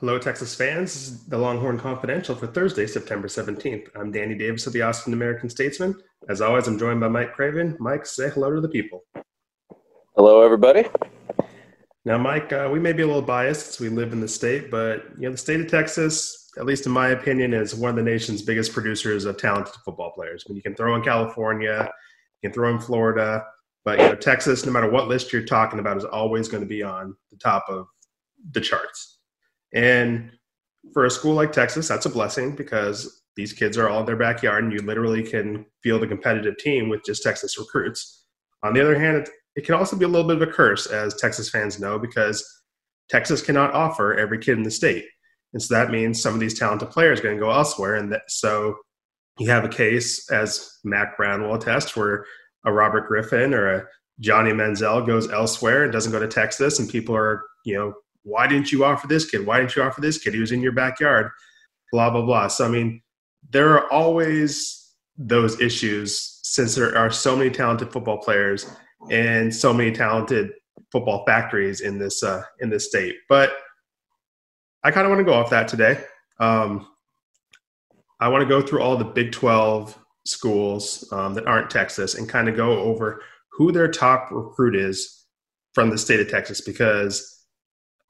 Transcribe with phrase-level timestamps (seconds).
[0.00, 0.94] Hello, Texas fans.
[0.94, 3.88] This is the Longhorn Confidential for Thursday, September 17th.
[3.96, 6.00] I'm Danny Davis of the Austin American Statesman.
[6.28, 7.76] As always, I'm joined by Mike Craven.
[7.80, 9.04] Mike, say hello to the people.
[10.14, 10.84] Hello, everybody.
[12.04, 14.70] Now, Mike, uh, we may be a little biased since we live in the state,
[14.70, 17.96] but you know the state of Texas at least in my opinion, is one of
[17.96, 20.44] the nation's biggest producers of talented football players.
[20.44, 21.88] I mean, you can throw in California,
[22.42, 23.44] you can throw in Florida,
[23.84, 26.68] but you know, Texas, no matter what list you're talking about, is always going to
[26.68, 27.86] be on the top of
[28.52, 29.17] the charts.
[29.72, 30.30] And
[30.92, 34.16] for a school like Texas, that's a blessing because these kids are all in their
[34.16, 38.26] backyard, and you literally can field a competitive team with just Texas recruits.
[38.64, 41.14] On the other hand, it, can also be a little bit of a curse, as
[41.14, 42.44] Texas fans know, because
[43.08, 45.04] Texas cannot offer every kid in the state.
[45.52, 47.94] And so that means some of these talented players are going to go elsewhere.
[47.94, 48.76] And that, so
[49.38, 52.24] you have a case, as Mack Brown will attest, where
[52.66, 53.84] a Robert Griffin or a
[54.20, 57.94] Johnny Manziel goes elsewhere and doesn't go to Texas, and people are, you know,
[58.28, 59.46] why didn't you offer this kid?
[59.46, 60.34] Why didn't you offer this kid?
[60.34, 61.30] He was in your backyard,
[61.92, 62.48] blah, blah, blah.
[62.48, 63.02] So, I mean,
[63.50, 68.70] there are always those issues since there are so many talented football players
[69.10, 70.52] and so many talented
[70.92, 73.16] football factories in this uh, in this state.
[73.28, 73.52] But
[74.84, 76.02] I kind of want to go off that today.
[76.38, 76.86] Um,
[78.20, 82.28] I want to go through all the Big 12 schools um, that aren't Texas and
[82.28, 83.22] kind of go over
[83.52, 85.26] who their top recruit is
[85.74, 87.37] from the state of Texas because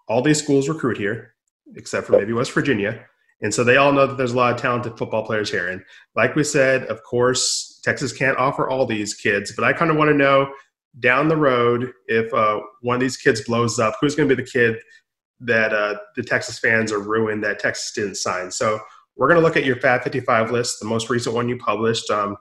[0.08, 1.34] all these schools recruit here,
[1.76, 3.04] except for maybe West Virginia.
[3.40, 5.68] And so they all know that there's a lot of talented football players here.
[5.68, 5.82] And
[6.16, 9.96] like we said, of course, Texas can't offer all these kids, but I kind of
[9.96, 10.52] want to know
[10.98, 14.42] down the road if uh, one of these kids blows up, who's going to be
[14.42, 14.76] the kid
[15.40, 18.50] that uh, the Texas fans are ruined that Texas didn't sign.
[18.50, 18.80] So
[19.16, 22.10] we're going to look at your Fab 55 list, the most recent one you published
[22.10, 22.36] um,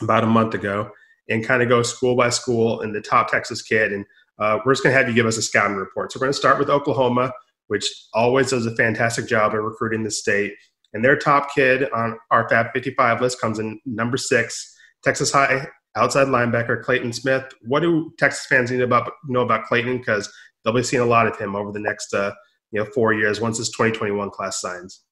[0.00, 0.90] about a month ago,
[1.28, 3.92] and kind of go school by school and the top Texas kid.
[3.92, 4.04] And
[4.38, 6.12] uh, we're just going to have you give us a scouting report.
[6.12, 7.32] So we're going to start with Oklahoma,
[7.66, 10.54] which always does a fantastic job of recruiting the state.
[10.92, 15.66] And their top kid on our Fab 55 list comes in number six, Texas High
[15.96, 17.52] outside linebacker Clayton Smith.
[17.62, 19.98] What do Texas fans need about know about Clayton?
[19.98, 20.32] Because
[20.64, 22.32] they'll be seeing a lot of him over the next uh,
[22.70, 25.02] you know four years once this 2021 class signs.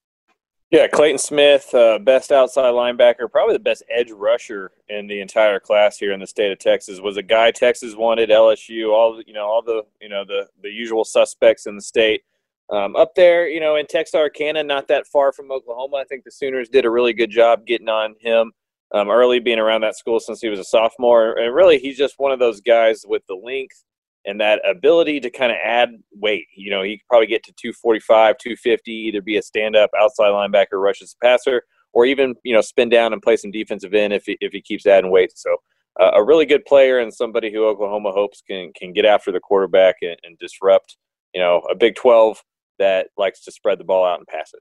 [0.72, 5.60] Yeah, Clayton Smith, uh, best outside linebacker, probably the best edge rusher in the entire
[5.60, 7.00] class here in the state of Texas.
[7.00, 10.68] Was a guy Texas wanted, LSU, all you know, all the you know the the
[10.68, 12.22] usual suspects in the state.
[12.68, 15.98] Um, up there, you know, in Texarkana, not that far from Oklahoma.
[15.98, 18.50] I think the Sooners did a really good job getting on him
[18.90, 21.38] um, early, being around that school since he was a sophomore.
[21.38, 23.84] And really, he's just one of those guys with the length
[24.26, 26.46] and that ability to kind of add weight.
[26.54, 30.30] You know, he could probably get to 245, 250, either be a stand up outside
[30.30, 34.24] linebacker, rushes passer, or even, you know, spin down and play some defensive end if
[34.26, 35.30] he, if he keeps adding weight.
[35.36, 35.56] So,
[35.98, 39.40] uh, a really good player and somebody who Oklahoma hopes can, can get after the
[39.40, 40.98] quarterback and, and disrupt,
[41.32, 42.42] you know, a Big 12
[42.78, 44.60] that likes to spread the ball out and pass it.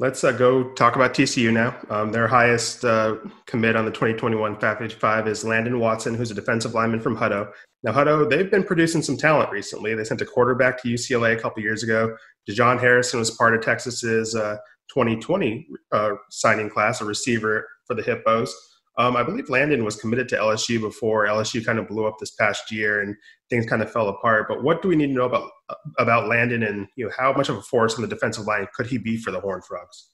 [0.00, 1.76] Let's uh, go talk about TCU now.
[1.90, 6.34] Um, their highest uh, commit on the 2021 Fab 55 is Landon Watson, who's a
[6.34, 7.52] defensive lineman from Hutto.
[7.82, 9.94] Now, Hutto, they've been producing some talent recently.
[9.94, 12.16] They sent a quarterback to UCLA a couple years ago.
[12.48, 14.56] DeJohn Harrison was part of Texas's uh,
[14.90, 18.54] 2020 uh, signing class, a receiver for the Hippos.
[18.98, 22.32] Um, I believe Landon was committed to LSU before LSU kind of blew up this
[22.32, 23.16] past year and
[23.48, 24.46] things kind of fell apart.
[24.48, 25.50] But what do we need to know about
[25.98, 28.86] about Landon and you know how much of a force on the defensive line could
[28.86, 30.08] he be for the Horned Frogs?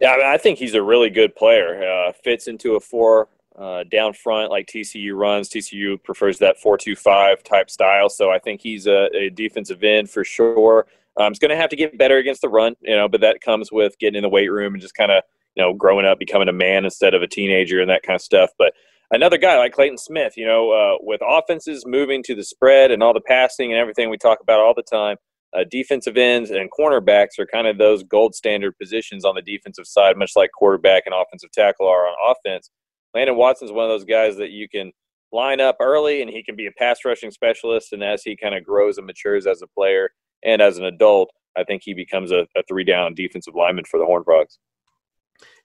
[0.00, 1.82] Yeah, I, mean, I think he's a really good player.
[1.82, 5.48] Uh, fits into a four uh, down front like TCU runs.
[5.48, 10.24] TCU prefers that four-two-five type style, so I think he's a, a defensive end for
[10.24, 10.86] sure.
[11.16, 13.40] Um, he's going to have to get better against the run, you know, but that
[13.40, 15.22] comes with getting in the weight room and just kind of
[15.56, 18.22] you know, growing up, becoming a man instead of a teenager and that kind of
[18.22, 18.50] stuff.
[18.58, 18.72] But
[19.10, 23.02] another guy like Clayton Smith, you know, uh, with offenses moving to the spread and
[23.02, 25.16] all the passing and everything we talk about all the time,
[25.56, 29.86] uh, defensive ends and cornerbacks are kind of those gold standard positions on the defensive
[29.86, 32.70] side, much like quarterback and offensive tackle are on offense.
[33.14, 34.90] Landon Watson's one of those guys that you can
[35.30, 37.92] line up early and he can be a pass rushing specialist.
[37.92, 40.10] And as he kind of grows and matures as a player
[40.44, 44.00] and as an adult, I think he becomes a, a three down defensive lineman for
[44.00, 44.58] the Horned Frogs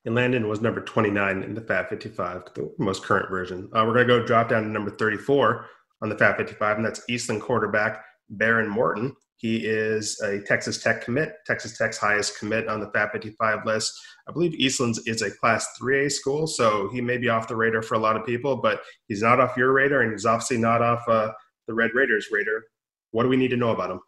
[0.06, 3.70] and Landon was number 29 in the Fab 55, the most current version.
[3.74, 5.66] Uh, we're going to go drop down to number 34
[6.02, 8.04] on the Fab 55, and that's Eastland quarterback
[8.38, 9.16] Behren Morton.
[9.38, 13.94] He is a Texas Tech commit, Texas Tech's highest commit on the Fab 55 list.
[14.28, 17.82] I believe Eastland's is a Class 3A school, so he may be off the radar
[17.82, 20.82] for a lot of people, but he's not off your radar, and he's obviously not
[20.82, 21.32] off uh,
[21.68, 22.64] the Red Raiders radar.
[23.12, 24.02] What do we need to know about him?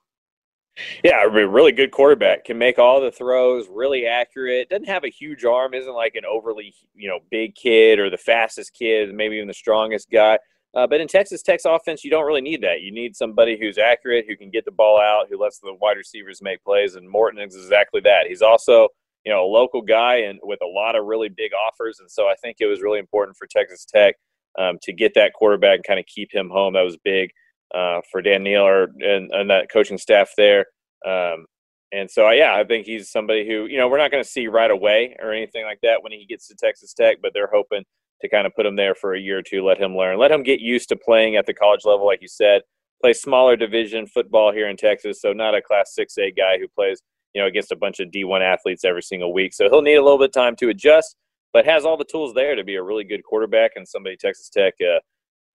[1.04, 2.46] Yeah, a really good quarterback.
[2.46, 4.70] Can make all the throws, really accurate.
[4.70, 5.74] Doesn't have a huge arm.
[5.74, 9.54] Isn't like an overly you know big kid or the fastest kid, maybe even the
[9.54, 10.40] strongest guy.
[10.74, 12.82] Uh, but in Texas Tech's offense, you don't really need that.
[12.82, 15.98] You need somebody who's accurate, who can get the ball out, who lets the wide
[15.98, 16.96] receivers make plays.
[16.96, 18.28] And Morton is exactly that.
[18.28, 18.88] He's also
[19.26, 22.00] you know a local guy and with a lot of really big offers.
[22.00, 24.16] And so I think it was really important for Texas Tech
[24.58, 26.74] um, to get that quarterback and kind of keep him home.
[26.74, 27.32] That was big
[27.74, 30.66] uh, for Dan Neal and, and that coaching staff there.
[31.06, 31.46] Um,
[31.94, 34.48] and so, yeah, I think he's somebody who, you know, we're not going to see
[34.48, 37.84] right away or anything like that when he gets to Texas Tech, but they're hoping
[38.22, 40.32] to kind of put him there for a year or two, let him learn, let
[40.32, 42.62] him get used to playing at the college level, like you said,
[43.02, 45.22] play smaller division football here in Texas.
[45.22, 47.02] So, not a class 6A guy who plays,
[47.34, 49.54] you know, against a bunch of D1 athletes every single week.
[49.54, 51.16] So, he'll need a little bit of time to adjust,
[51.52, 54.50] but has all the tools there to be a really good quarterback and somebody Texas
[54.50, 55.00] Tech uh,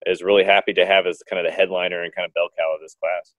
[0.05, 2.75] is really happy to have as kind of the headliner and kind of bell cow
[2.75, 3.33] of this class.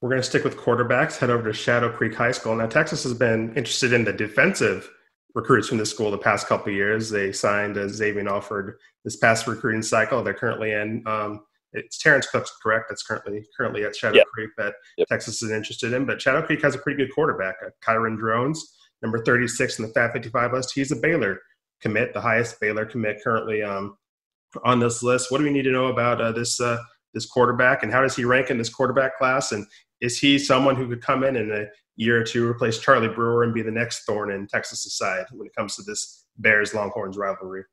[0.00, 2.54] We're going to stick with quarterbacks, head over to Shadow Creek High School.
[2.54, 4.90] Now, Texas has been interested in the defensive
[5.34, 7.10] recruits from the school the past couple years.
[7.10, 10.22] They signed uh, Xavier Alford this past recruiting cycle.
[10.22, 11.02] They're currently in.
[11.06, 11.40] Um,
[11.72, 12.86] it's Terrence Cooks correct.
[12.88, 14.26] That's currently currently at Shadow yep.
[14.32, 15.08] Creek that yep.
[15.08, 16.06] Texas is interested in.
[16.06, 19.92] But Shadow Creek has a pretty good quarterback, uh, Kyron Drones, number 36 in the
[19.92, 20.72] Fab 55 list.
[20.74, 21.40] He's a Baylor
[21.82, 23.96] commit, the highest Baylor commit currently um,
[24.64, 25.30] on this list.
[25.30, 26.78] What do we need to know about uh, this uh,
[27.14, 29.52] this quarterback, and how does he rank in this quarterback class?
[29.52, 29.66] And
[30.00, 31.66] is he someone who could come in in a
[31.96, 35.46] year or two, replace Charlie Brewer, and be the next thorn in Texas' side when
[35.46, 37.64] it comes to this Bears Longhorns rivalry?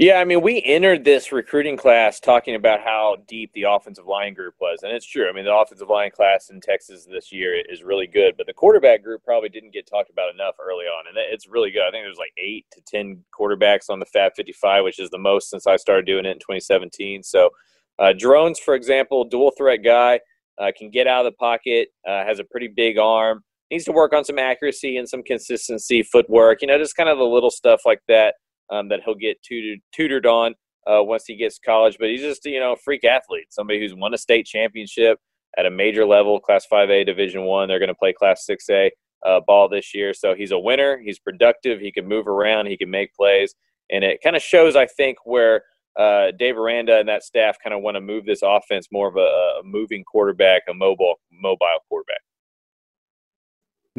[0.00, 4.32] Yeah, I mean, we entered this recruiting class talking about how deep the offensive line
[4.32, 5.28] group was, and it's true.
[5.28, 8.54] I mean, the offensive line class in Texas this year is really good, but the
[8.54, 11.82] quarterback group probably didn't get talked about enough early on, and it's really good.
[11.82, 15.18] I think there's like eight to ten quarterbacks on the Fab 55, which is the
[15.18, 17.22] most since I started doing it in 2017.
[17.22, 17.50] So,
[17.98, 20.20] uh, drones, for example, dual threat guy,
[20.56, 23.92] uh, can get out of the pocket, uh, has a pretty big arm, needs to
[23.92, 27.50] work on some accuracy and some consistency, footwork, you know, just kind of the little
[27.50, 28.36] stuff like that
[28.70, 30.54] um, that he'll get tutored, tutored on
[30.86, 31.96] uh, once he gets college.
[31.98, 35.18] But he's just you know a freak athlete, somebody who's won a state championship
[35.58, 37.68] at a major level, Class 5A, Division One.
[37.68, 38.90] They're going to play Class 6A
[39.26, 41.00] uh, ball this year, so he's a winner.
[41.04, 41.80] He's productive.
[41.80, 42.66] He can move around.
[42.66, 43.54] He can make plays,
[43.90, 45.62] and it kind of shows, I think, where.
[45.98, 49.16] Uh, Dave Aranda and that staff kind of want to move this offense more of
[49.16, 52.20] a, a moving quarterback, a mobile mobile quarterback.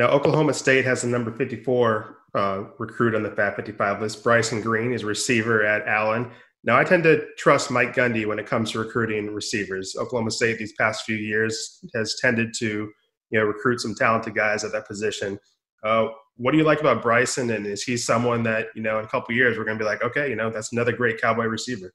[0.01, 4.23] Now, Oklahoma State has the number 54 uh, recruit on the Fab 55 list.
[4.23, 6.31] Bryson Green is receiver at Allen.
[6.63, 9.95] Now, I tend to trust Mike Gundy when it comes to recruiting receivers.
[9.99, 12.89] Oklahoma State these past few years has tended to,
[13.29, 15.37] you know, recruit some talented guys at that position.
[15.83, 19.05] Uh, what do you like about Bryson, and is he someone that you know in
[19.05, 21.45] a couple years we're going to be like, okay, you know, that's another great Cowboy
[21.45, 21.93] receiver?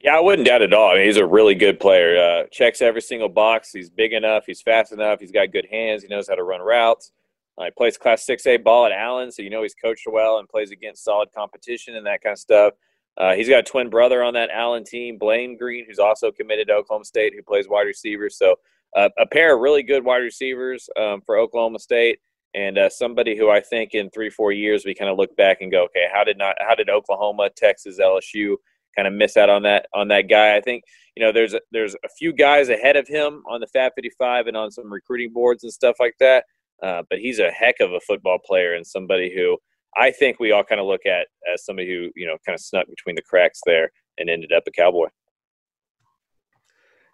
[0.00, 0.90] Yeah, I wouldn't doubt it at all.
[0.90, 2.18] I mean, he's a really good player.
[2.18, 3.70] Uh, checks every single box.
[3.72, 4.44] He's big enough.
[4.46, 5.20] He's fast enough.
[5.20, 6.02] He's got good hands.
[6.02, 7.12] He knows how to run routes.
[7.58, 10.48] Uh, he plays Class 6A ball at Allen, so you know he's coached well and
[10.48, 12.74] plays against solid competition and that kind of stuff.
[13.16, 16.68] Uh, he's got a twin brother on that Allen team, Blaine Green, who's also committed
[16.68, 18.30] to Oklahoma State, who plays wide receiver.
[18.30, 18.54] So
[18.94, 22.20] uh, a pair of really good wide receivers um, for Oklahoma State,
[22.54, 25.60] and uh, somebody who I think in three, four years we kind of look back
[25.60, 28.54] and go, okay, how did not, how did Oklahoma, Texas, LSU
[28.96, 30.56] kind of miss out on that on that guy.
[30.56, 30.84] I think
[31.16, 34.46] you know there's a, there's a few guys ahead of him on the Fab 55
[34.46, 36.44] and on some recruiting boards and stuff like that.
[36.82, 39.56] Uh, but he's a heck of a football player and somebody who
[39.96, 42.60] I think we all kind of look at as somebody who you know kind of
[42.60, 45.08] snuck between the cracks there and ended up a Cowboy.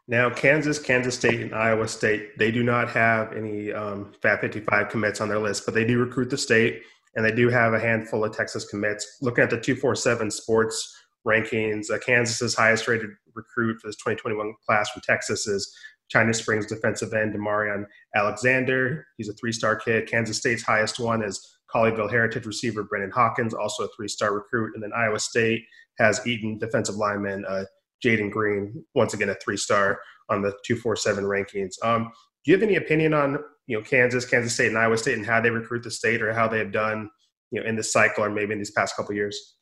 [0.07, 4.90] Now, Kansas, Kansas State, and Iowa State, they do not have any um, Fab 55
[4.90, 6.83] commits on their list, but they do recruit the state,
[7.14, 9.16] and they do have a handful of Texas commits.
[9.23, 10.95] Looking at the 247 sports
[11.26, 11.90] rankings.
[11.90, 15.75] Uh, Kansas's highest rated recruit for this 2021 class from Texas is
[16.09, 19.07] China Springs defensive end Demarion Alexander.
[19.16, 20.09] He's a three-star kid.
[20.09, 24.73] Kansas State's highest one is Colleyville Heritage receiver Brennan Hawkins, also a three-star recruit.
[24.75, 25.62] And then Iowa State
[25.99, 27.64] has Eaton defensive lineman uh,
[28.04, 31.75] Jaden Green, once again a three-star on the 247 rankings.
[31.83, 32.11] Um,
[32.45, 35.26] do you have any opinion on you know Kansas, Kansas State, and Iowa State, and
[35.26, 37.11] how they recruit the state, or how they have done
[37.50, 39.57] you know in this cycle, or maybe in these past couple years?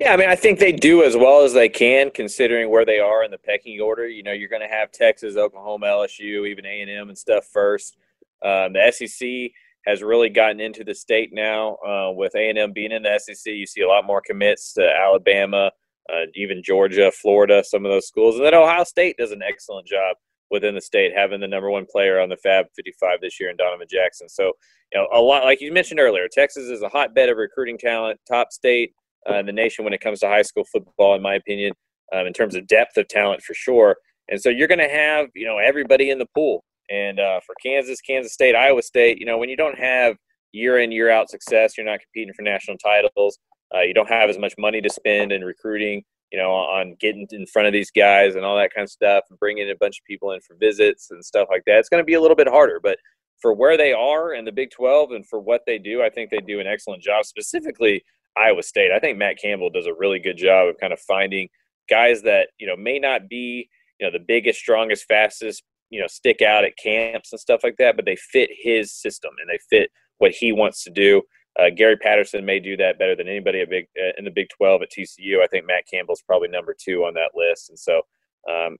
[0.00, 2.98] Yeah, I mean, I think they do as well as they can, considering where they
[2.98, 4.08] are in the pecking order.
[4.08, 7.46] You know, you're going to have Texas, Oklahoma, LSU, even A and M and stuff
[7.46, 7.96] first.
[8.44, 9.52] Um, the SEC
[9.86, 11.76] has really gotten into the state now.
[11.86, 14.72] Uh, with A and M being in the SEC, you see a lot more commits
[14.74, 15.70] to Alabama,
[16.12, 19.86] uh, even Georgia, Florida, some of those schools, and then Ohio State does an excellent
[19.86, 20.16] job
[20.50, 23.56] within the state, having the number one player on the Fab 55 this year in
[23.56, 24.28] Donovan Jackson.
[24.30, 24.52] So,
[24.92, 28.18] you know, a lot like you mentioned earlier, Texas is a hotbed of recruiting talent,
[28.26, 28.92] top state
[29.28, 31.72] uh, in the nation when it comes to high school football, in my opinion,
[32.12, 33.96] um, in terms of depth of talent for sure.
[34.28, 36.64] And so you're going to have, you know, everybody in the pool.
[36.90, 40.16] And uh, for Kansas, Kansas State, Iowa State, you know, when you don't have
[40.52, 43.38] year in, year out success, you're not competing for national titles.
[43.74, 47.26] Uh, you don't have as much money to spend in recruiting, you know, on getting
[47.30, 49.98] in front of these guys and all that kind of stuff, and bringing a bunch
[49.98, 51.78] of people in for visits and stuff like that.
[51.78, 52.98] It's going to be a little bit harder, but
[53.40, 56.30] for where they are in the Big 12 and for what they do, I think
[56.30, 57.24] they do an excellent job.
[57.24, 58.02] Specifically,
[58.38, 58.92] Iowa State.
[58.92, 61.48] I think Matt Campbell does a really good job of kind of finding
[61.88, 63.68] guys that you know may not be
[63.98, 67.76] you know the biggest, strongest, fastest, you know, stick out at camps and stuff like
[67.78, 71.22] that, but they fit his system and they fit what he wants to do.
[71.58, 74.48] Uh, Gary Patterson may do that better than anybody at big uh, in the Big
[74.56, 75.42] 12 at TCU.
[75.42, 77.70] I think Matt Campbell's probably number two on that list.
[77.70, 78.02] And so,
[78.48, 78.76] um,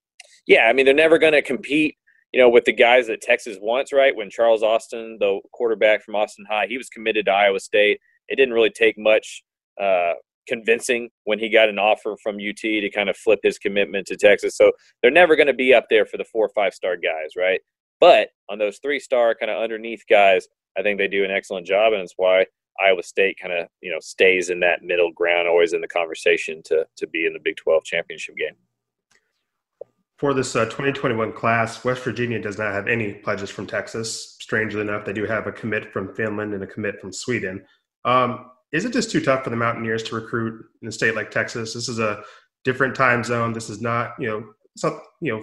[0.46, 1.96] yeah, I mean, they're never going to compete,
[2.32, 4.14] you know, with the guys that Texas wants, right?
[4.14, 8.00] When Charles Austin, the quarterback from Austin High, he was committed to Iowa State.
[8.28, 9.42] It didn't really take much
[9.80, 10.14] uh,
[10.48, 14.16] convincing when he got an offer from UT to kind of flip his commitment to
[14.16, 14.56] Texas.
[14.56, 17.32] So they're never going to be up there for the four or five star guys,
[17.36, 17.60] right?
[18.00, 21.66] But on those three star kind of underneath guys, I think they do an excellent
[21.66, 22.46] job, and it's why
[22.80, 26.62] Iowa State kind of you know stays in that middle ground, always in the conversation
[26.66, 28.54] to to be in the Big 12 championship game.
[30.18, 34.36] For this uh, 2021 class, West Virginia does not have any pledges from Texas.
[34.40, 37.64] Strangely enough, they do have a commit from Finland and a commit from Sweden.
[38.04, 41.30] Um, is it just too tough for the Mountaineers to recruit in a state like
[41.30, 41.74] Texas?
[41.74, 42.22] This is a
[42.64, 43.52] different time zone.
[43.52, 44.44] This is not, you know,
[44.76, 45.42] some, you know,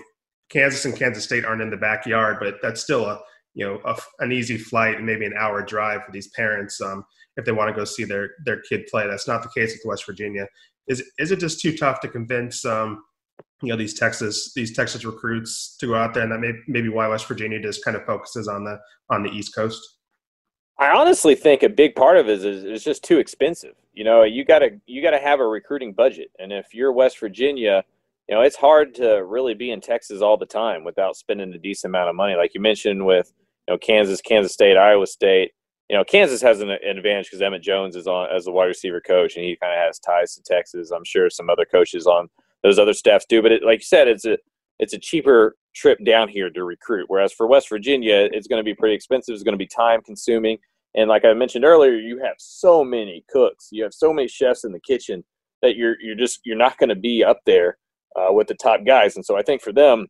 [0.50, 3.20] Kansas and Kansas State aren't in the backyard, but that's still a,
[3.56, 7.04] you know, a, an easy flight and maybe an hour drive for these parents um,
[7.38, 9.08] if they want to go see their their kid play.
[9.08, 10.48] That's not the case with West Virginia.
[10.88, 13.04] Is is it just too tough to convince, um,
[13.64, 16.90] you know, these Texas these Texas recruits to go out there, and that may maybe
[16.90, 18.78] why West Virginia just kind of focuses on the
[19.10, 19.82] on the East Coast?
[20.78, 23.76] I honestly think a big part of it is it's just too expensive.
[23.94, 27.84] You know, you gotta you gotta have a recruiting budget, and if you're West Virginia,
[28.28, 31.58] you know it's hard to really be in Texas all the time without spending a
[31.58, 32.36] decent amount of money.
[32.36, 33.32] Like you mentioned with
[33.68, 35.52] you know Kansas, Kansas State, Iowa State.
[35.90, 38.66] You know, Kansas has an, an advantage because Emmett Jones is on as the wide
[38.66, 40.92] receiver coach, and he kind of has ties to Texas.
[40.92, 42.28] I'm sure some other coaches on
[42.64, 44.38] those other staffs do, but it, like you said, it's a
[44.80, 47.06] it's a cheaper trip down here to recruit.
[47.08, 49.34] Whereas for West Virginia, it's going to be pretty expensive.
[49.34, 50.58] It's going to be time consuming.
[50.96, 54.64] And like I mentioned earlier, you have so many cooks, you have so many chefs
[54.64, 55.24] in the kitchen
[55.62, 57.78] that you're you're just you're not going to be up there
[58.16, 59.16] uh, with the top guys.
[59.16, 60.08] And so I think for them,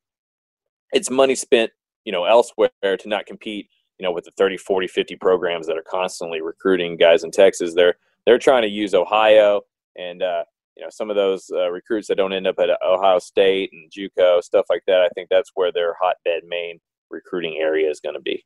[0.91, 1.71] it's money spent,
[2.05, 3.67] you know, elsewhere to not compete,
[3.99, 7.73] you know, with the 30, 40, 50 programs that are constantly recruiting guys in Texas.
[7.73, 7.95] They're
[8.25, 9.61] they're trying to use Ohio
[9.97, 10.43] and uh,
[10.75, 13.91] you know some of those uh, recruits that don't end up at Ohio State and
[13.91, 15.01] JUCO stuff like that.
[15.01, 16.79] I think that's where their hotbed main
[17.09, 18.43] recruiting area is going to be.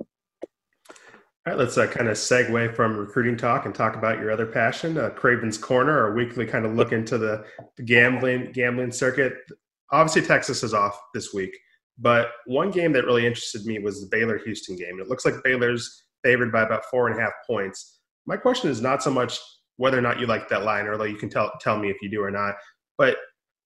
[0.00, 4.44] All right, let's uh, kind of segue from recruiting talk and talk about your other
[4.44, 7.44] passion, uh, Craven's Corner, our weekly kind of look into the,
[7.76, 9.34] the gambling gambling circuit.
[9.90, 11.56] Obviously, Texas is off this week,
[11.98, 15.00] but one game that really interested me was the Baylor Houston game.
[15.00, 18.00] It looks like Baylor's favored by about four and a half points.
[18.26, 19.38] My question is not so much
[19.78, 21.96] whether or not you like that line, or although you can tell tell me if
[22.02, 22.54] you do or not,
[22.98, 23.16] but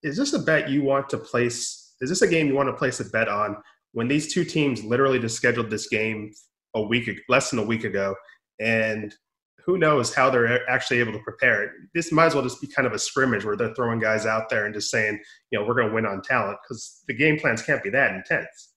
[0.01, 1.95] is this a bet you want to place?
[2.01, 3.57] Is this a game you want to place a bet on
[3.91, 6.31] when these two teams literally just scheduled this game
[6.75, 8.15] a week, less than a week ago,
[8.59, 9.13] and
[9.65, 11.71] who knows how they're actually able to prepare.
[11.93, 14.49] This might as well just be kind of a scrimmage where they're throwing guys out
[14.49, 15.19] there and just saying,
[15.51, 18.13] you know, we're going to win on talent because the game plans can't be that
[18.13, 18.72] intense.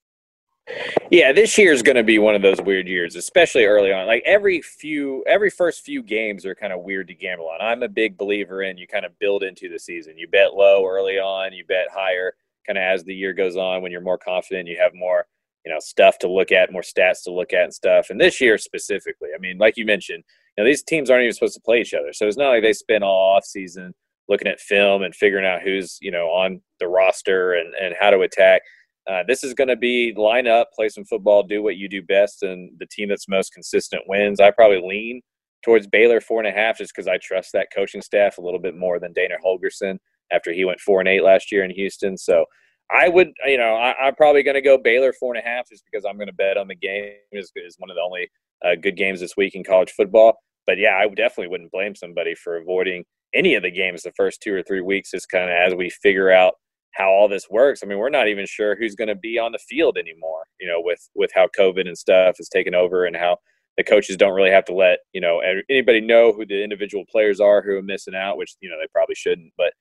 [1.10, 4.06] Yeah, this year is going to be one of those weird years, especially early on.
[4.06, 7.60] Like every few, every first few games are kind of weird to gamble on.
[7.60, 10.18] I'm a big believer in you kind of build into the season.
[10.18, 12.34] You bet low early on, you bet higher
[12.66, 13.82] kind of as the year goes on.
[13.82, 15.26] When you're more confident, you have more
[15.64, 18.10] you know stuff to look at, more stats to look at, and stuff.
[18.10, 20.24] And this year specifically, I mean, like you mentioned,
[20.56, 22.62] you know, these teams aren't even supposed to play each other, so it's not like
[22.62, 23.94] they spend all off season
[24.28, 28.10] looking at film and figuring out who's you know on the roster and and how
[28.10, 28.62] to attack.
[29.08, 32.02] Uh, this is going to be line up, play some football, do what you do
[32.02, 34.40] best, and the team that's most consistent wins.
[34.40, 35.22] I probably lean
[35.64, 38.58] towards Baylor four and a half just because I trust that coaching staff a little
[38.58, 39.98] bit more than Dana Holgorsen
[40.32, 42.16] after he went four and eight last year in Houston.
[42.16, 42.44] So
[42.90, 45.68] I would, you know, I, am probably going to go Baylor four and a half
[45.68, 47.14] just because I'm going to bet on the game.
[47.32, 48.28] is is one of the only
[48.64, 50.38] uh, good games this week in college football.
[50.66, 54.40] But yeah, I definitely wouldn't blame somebody for avoiding any of the games the first
[54.40, 56.54] two or three weeks, just kind of as we figure out
[56.96, 57.82] how all this works.
[57.82, 60.44] I mean, we're not even sure who's going to be on the field anymore.
[60.60, 63.38] You know, with with how COVID and stuff has taken over, and how
[63.76, 67.40] the coaches don't really have to let you know anybody know who the individual players
[67.40, 69.52] are who are missing out, which you know they probably shouldn't.
[69.56, 69.72] But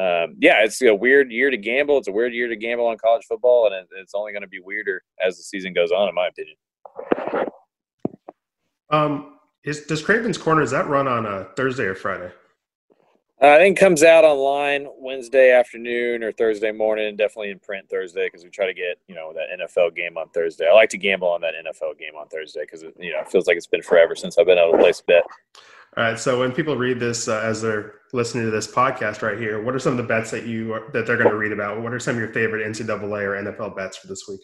[0.00, 1.98] um, yeah, it's a weird year to gamble.
[1.98, 4.60] It's a weird year to gamble on college football, and it's only going to be
[4.60, 6.56] weirder as the season goes on, in my opinion.
[8.90, 12.30] Um, is, does Craven's Corner, is that run on a Thursday or Friday?
[13.42, 17.16] Uh, I think comes out online Wednesday afternoon or Thursday morning.
[17.16, 20.28] Definitely in print Thursday because we try to get you know that NFL game on
[20.28, 20.68] Thursday.
[20.68, 23.48] I like to gamble on that NFL game on Thursday because you know it feels
[23.48, 25.24] like it's been forever since I've been able to place a bet.
[25.96, 26.18] All right.
[26.18, 29.74] So when people read this uh, as they're listening to this podcast right here, what
[29.74, 31.82] are some of the bets that you are, that they're going to read about?
[31.82, 34.40] What are some of your favorite NCAA or NFL bets for this week?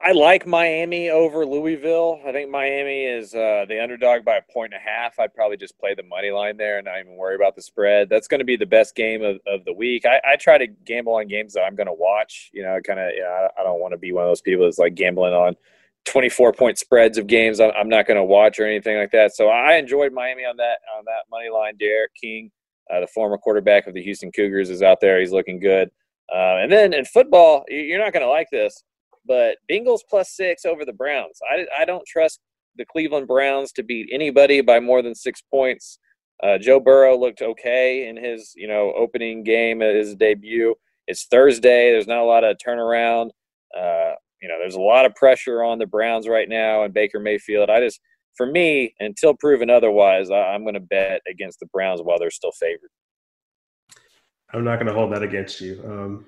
[0.00, 2.20] I like Miami over Louisville.
[2.24, 5.18] I think Miami is uh, the underdog by a point and a half.
[5.18, 8.08] I'd probably just play the money line there and not even worry about the spread.
[8.08, 10.06] That's going to be the best game of, of the week.
[10.06, 12.50] I, I try to gamble on games that I'm going to watch.
[12.52, 13.10] You know, kind of.
[13.12, 15.56] You know, I don't want to be one of those people that's like gambling on
[16.04, 19.34] 24 point spreads of games I'm, not going to watch or anything like that.
[19.34, 21.76] So I enjoyed Miami on that on that money line.
[21.76, 22.52] D'Eriq King,
[22.88, 25.18] uh, the former quarterback of the Houston Cougars, is out there.
[25.18, 25.90] He's looking good.
[26.32, 28.84] Uh, and then in football, you're not going to like this
[29.28, 31.38] but Bengals plus six over the Browns.
[31.50, 32.40] I, I don't trust
[32.76, 35.98] the Cleveland Browns to beat anybody by more than six points.
[36.42, 40.74] Uh, Joe Burrow looked okay in his you know opening game at his debut.
[41.06, 41.92] It's Thursday.
[41.92, 43.30] There's not a lot of turnaround.
[43.76, 47.18] Uh, you know, there's a lot of pressure on the Browns right now and Baker
[47.18, 47.70] Mayfield.
[47.70, 48.00] I just,
[48.36, 52.30] for me, until proven otherwise, I, I'm going to bet against the Browns while they're
[52.30, 52.90] still favored.
[54.52, 55.82] I'm not going to hold that against you.
[55.84, 56.26] Um,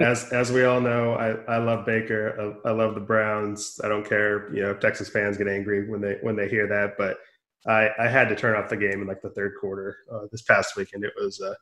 [0.00, 2.56] as as we all know, I, I love Baker.
[2.64, 3.80] I, I, love the Browns.
[3.84, 6.94] I don't care, you know, Texas fans get angry when they when they hear that,
[6.98, 7.18] but
[7.66, 10.42] I, I had to turn off the game in like the third quarter uh, this
[10.42, 11.04] past weekend.
[11.04, 11.54] It was uh,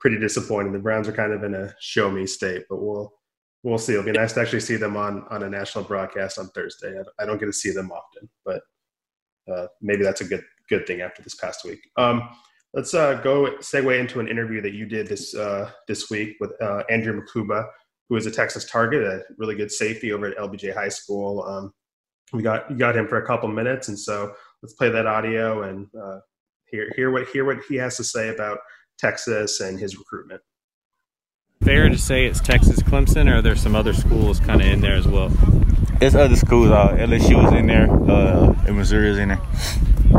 [0.00, 0.72] pretty disappointing.
[0.72, 3.12] The Browns are kind of in a show me state, but we'll
[3.62, 3.92] we'll see.
[3.92, 6.98] It'll be nice to actually see them on on a national broadcast on Thursday.
[6.98, 8.62] I, I don't get to see them often, but
[9.52, 11.80] uh, maybe that's a good good thing after this past week.
[11.96, 12.28] Um,
[12.74, 16.52] Let's uh, go segue into an interview that you did this uh, this week with
[16.62, 17.66] uh, Andrew Mukuba,
[18.08, 21.44] who is a Texas target, a really good safety over at LBJ High School.
[21.44, 21.74] Um,
[22.32, 24.32] we got you got him for a couple minutes, and so
[24.62, 26.20] let's play that audio and uh,
[26.64, 28.60] hear hear what hear what he has to say about
[28.98, 30.40] Texas and his recruitment.
[31.62, 34.80] Fair to say it's Texas Clemson, or are there some other schools kind of in
[34.80, 35.28] there as well?
[36.00, 36.70] There's other schools.
[36.70, 39.40] Uh, LSU is in there, uh, and Missouri is in there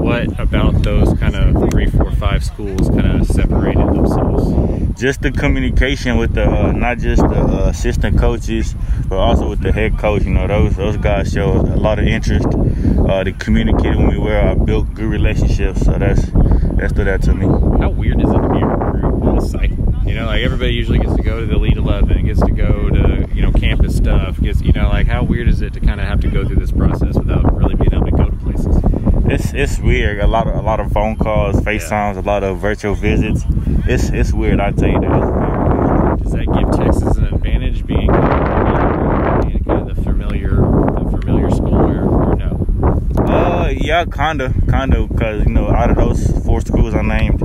[0.03, 4.99] what about those kind of three, four, five schools kind of separated themselves?
[4.99, 8.75] Just the communication with the uh, not just the uh, assistant coaches,
[9.07, 10.23] but also with the head coach.
[10.23, 12.47] You know, those those guys show a lot of interest.
[12.47, 14.37] Uh, they communicated when we were.
[14.37, 17.45] I built good relationships, so that's that stood out to me.
[17.79, 19.93] How weird is it to be a recruit in the cycle?
[20.05, 22.89] You know, like everybody usually gets to go to the Elite Eleven, gets to go
[22.89, 24.39] to you know campus stuff.
[24.41, 26.57] Gets you know, like how weird is it to kind of have to go through
[26.57, 28.92] this process without really being able to go to places?
[29.33, 30.19] It's it's weird.
[30.19, 32.19] A lot of a lot of phone calls, FaceTimes, yeah.
[32.19, 33.43] a lot of virtual visits.
[33.87, 34.59] It's it's weird.
[34.59, 36.19] I tell you that.
[36.21, 42.31] Does that give Texas an advantage being kind of the familiar the familiar school or,
[42.31, 43.25] or no?
[43.27, 47.39] Uh, yeah, kinda, kinda, because you know, out of those four schools I named,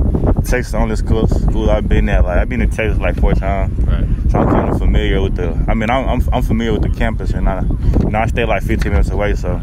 [0.45, 2.23] Texas only school school I've been at.
[2.23, 3.75] Like I've been to Texas like four times.
[3.79, 4.05] Right.
[4.29, 5.65] So I'm kind of familiar with the.
[5.67, 8.45] I mean, I'm I'm, I'm familiar with the campus, and I, you know, I stay
[8.45, 9.59] like 15 minutes away, so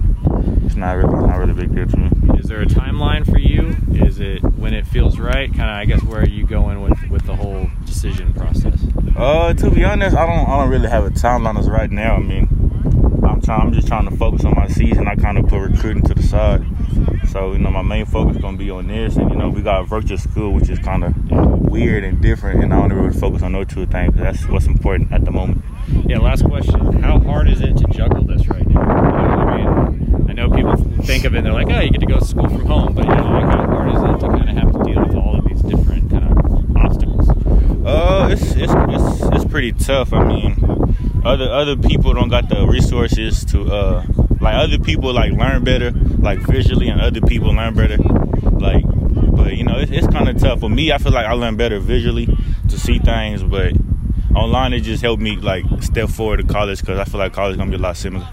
[0.64, 2.38] it's not really not really a big deal to me.
[2.38, 3.76] Is there a timeline for you?
[4.06, 5.48] Is it when it feels right?
[5.48, 8.80] Kind of, I guess, where are you going with with the whole decision process?
[9.16, 12.16] Uh, to be honest, I don't I don't really have a timeline as right now.
[12.16, 12.48] I mean,
[13.24, 13.60] I'm trying.
[13.62, 15.08] I'm just trying to focus on my season.
[15.08, 16.64] I kind of put recruiting to the side.
[17.30, 19.62] So you know, my main focus is gonna be on this, and you know, we
[19.62, 21.14] got a virtual school, which is kind of
[21.70, 24.14] weird and different, and I don't really focus on those two things.
[24.16, 25.62] That's what's important at the moment.
[26.06, 26.18] Yeah.
[26.18, 29.25] Last question: How hard is it to juggle this right now?
[30.36, 32.46] Know, people think of it, and they're like, "Oh, you get to go to school
[32.46, 34.84] from home," but you know, like, how hard is it to kind of have to
[34.84, 37.30] deal with all of these different kind of obstacles?
[37.86, 40.12] Uh, it's it's it's, it's pretty tough.
[40.12, 40.56] I mean,
[41.24, 44.04] other other people don't got the resources to uh
[44.40, 48.84] like other people like learn better like visually and other people learn better like
[49.34, 51.56] but you know it's, it's kind of tough for me i feel like i learn
[51.56, 52.28] better visually
[52.68, 53.72] to see things but
[54.34, 57.52] online it just helped me like step forward to college because i feel like college
[57.52, 58.28] is gonna be a lot similar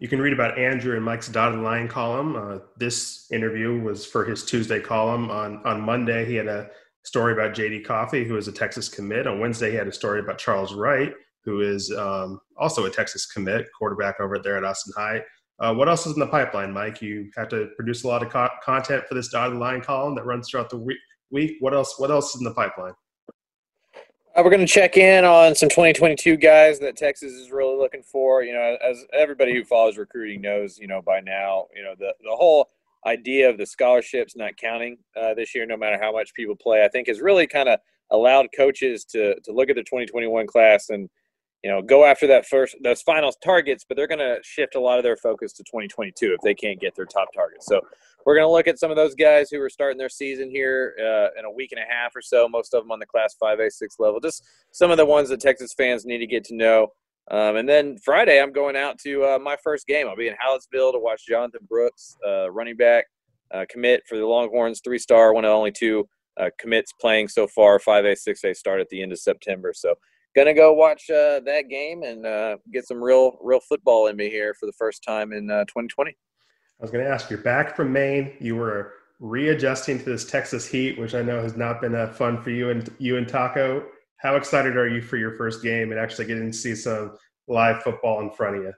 [0.00, 4.24] you can read about andrew and mike's dotted line column uh, this interview was for
[4.24, 6.68] his tuesday column on on monday he had a
[7.04, 10.20] story about jd Coffey who is a texas commit on wednesday he had a story
[10.20, 11.12] about charles wright
[11.44, 15.22] who is um, also a Texas commit, quarterback over there at Austin High.
[15.58, 17.02] Uh, what else is in the pipeline, Mike?
[17.02, 20.24] You have to produce a lot of co- content for this dotted line column that
[20.24, 20.78] runs throughout the
[21.30, 21.52] week.
[21.60, 21.94] What else?
[21.98, 22.94] What else is in the pipeline?
[24.40, 28.02] Uh, we're going to check in on some 2022 guys that Texas is really looking
[28.02, 28.42] for.
[28.42, 32.14] You know, as everybody who follows recruiting knows, you know by now, you know the
[32.24, 32.70] the whole
[33.04, 36.84] idea of the scholarships not counting uh, this year, no matter how much people play,
[36.84, 40.88] I think has really kind of allowed coaches to to look at the 2021 class
[40.88, 41.10] and
[41.62, 44.80] you know go after that first those final targets, but they're going to shift a
[44.80, 47.66] lot of their focus to 2022 if they can't get their top targets.
[47.66, 47.82] So
[48.26, 50.94] we're going to look at some of those guys who are starting their season here
[50.98, 52.48] uh, in a week and a half or so.
[52.48, 54.20] Most of them on the Class 5A 6 level.
[54.20, 56.88] Just some of the ones that Texas fans need to get to know.
[57.30, 60.08] Um, and then Friday, I'm going out to uh, my first game.
[60.08, 63.06] I'll be in Hallettsville to watch Jonathon Brooks, uh, running back,
[63.54, 67.46] uh, commit for the Longhorns, three star, one of only two uh, commits playing so
[67.46, 67.78] far.
[67.78, 69.72] 5A, 6A start at the end of September.
[69.74, 69.94] So
[70.34, 74.28] gonna go watch uh, that game and uh, get some real, real football in me
[74.28, 76.16] here for the first time in 2020.
[76.80, 78.32] I was going to ask, you're back from Maine.
[78.40, 82.42] You were readjusting to this Texas heat, which I know has not been uh, fun
[82.42, 83.84] for you and you and Taco.
[84.16, 87.82] How excited are you for your first game and actually getting to see some live
[87.82, 88.72] football in front of you?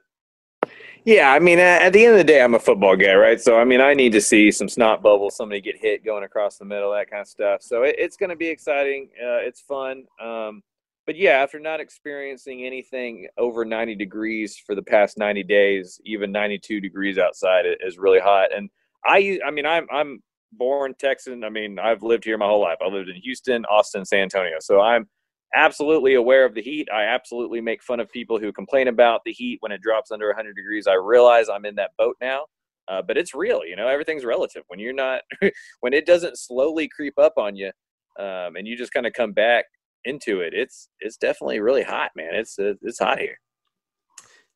[1.05, 3.39] Yeah, I mean, at the end of the day, I'm a football guy, right?
[3.39, 6.57] So, I mean, I need to see some snot bubbles, somebody get hit going across
[6.57, 7.61] the middle, that kind of stuff.
[7.61, 9.09] So, it, it's going to be exciting.
[9.17, 10.05] Uh, it's fun.
[10.21, 10.61] Um,
[11.05, 16.31] but yeah, after not experiencing anything over 90 degrees for the past 90 days, even
[16.31, 18.55] 92 degrees outside is really hot.
[18.55, 18.69] And
[19.05, 21.43] I, I mean, I'm I'm born Texan.
[21.43, 22.77] I mean, I've lived here my whole life.
[22.81, 24.57] I lived in Houston, Austin, San Antonio.
[24.61, 25.07] So I'm
[25.55, 26.87] absolutely aware of the heat.
[26.93, 30.27] I absolutely make fun of people who complain about the heat when it drops under
[30.27, 30.87] 100 degrees.
[30.87, 32.45] I realize I'm in that boat now.
[32.89, 33.87] Uh, but it's real, you know.
[33.87, 34.63] Everything's relative.
[34.67, 35.21] When you're not,
[35.79, 37.71] when it doesn't slowly creep up on you,
[38.19, 39.65] um, and you just kind of come back
[40.05, 42.33] into it, it's it's definitely really hot, man.
[42.33, 43.39] It's it's hot here.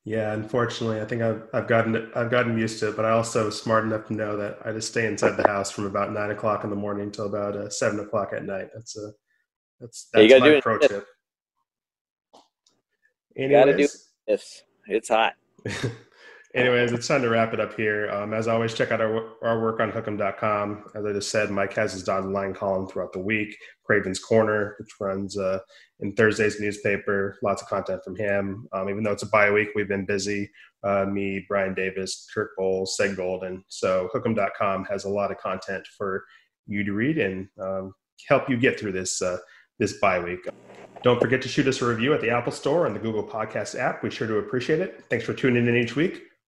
[0.04, 3.50] Yeah, unfortunately, I think I've I've gotten I've gotten used to it, but I also
[3.50, 6.64] smart enough to know that I just stay inside the house from about nine o'clock
[6.64, 8.68] in the morning until about uh, seven o'clock at night.
[8.74, 9.12] That's a
[9.80, 11.06] that's that's yeah, my pro tip.
[13.36, 13.88] Anyways, gotta do
[14.26, 14.62] this.
[14.86, 15.34] It's hot.
[16.54, 18.10] Anyways, it's time to wrap it up here.
[18.10, 20.84] Um, as always, check out our, our work on hook'em.com.
[20.94, 23.54] As I just said, Mike has his dotted line column throughout the week.
[23.84, 25.58] Craven's Corner, which runs uh,
[26.00, 27.36] in Thursday's newspaper.
[27.42, 28.66] Lots of content from him.
[28.72, 30.50] Um, even though it's a bye week, we've been busy.
[30.82, 33.62] Uh, me, Brian Davis, Kirk Bohls, Ced Golden.
[33.68, 36.24] So hook'em.com has a lot of content for
[36.66, 37.92] you to read and um,
[38.26, 39.36] help you get through this uh,
[39.78, 40.48] this bye week.
[41.02, 43.78] Don't forget to shoot us a review at the Apple Store and the Google Podcast
[43.78, 44.02] app.
[44.02, 45.04] We sure do appreciate it.
[45.10, 46.22] Thanks for tuning in each week.